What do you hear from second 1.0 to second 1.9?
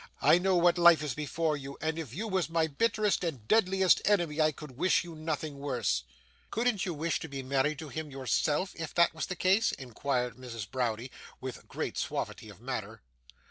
is before you,